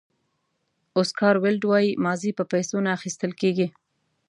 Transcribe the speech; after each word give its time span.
اوسکار 0.97 1.35
ویلډ 1.39 1.63
وایي 1.67 1.89
ماضي 2.05 2.31
په 2.37 2.43
پیسو 2.51 2.77
نه 2.85 2.89
اخیستل 2.97 3.31
کېږي. 3.41 3.67